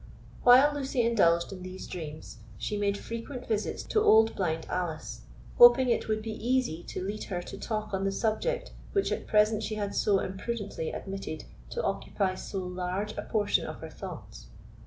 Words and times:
While 0.41 0.73
Lucy 0.73 1.03
indulged 1.03 1.53
in 1.53 1.61
these 1.61 1.85
dreams, 1.85 2.39
she 2.57 2.75
made 2.75 2.97
frequent 2.97 3.45
visits 3.45 3.83
to 3.83 4.01
old 4.01 4.35
blind 4.35 4.65
Alice, 4.67 5.25
hoping 5.59 5.89
it 5.91 6.07
would 6.07 6.23
be 6.23 6.31
easy 6.31 6.81
to 6.87 7.03
lead 7.03 7.25
her 7.25 7.39
to 7.43 7.57
talk 7.59 7.93
on 7.93 8.03
the 8.03 8.11
subject 8.11 8.71
which 8.93 9.11
at 9.11 9.27
present 9.27 9.61
she 9.61 9.75
had 9.75 9.93
so 9.93 10.17
imprudently 10.19 10.89
admitted 10.91 11.43
to 11.69 11.83
occupy 11.83 12.33
so 12.33 12.57
large 12.65 13.11
a 13.15 13.21
portion 13.21 13.67
of 13.67 13.75
her 13.81 13.91
thoughts. 13.91 14.47